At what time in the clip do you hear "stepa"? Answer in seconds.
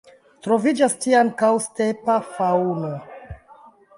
1.67-2.17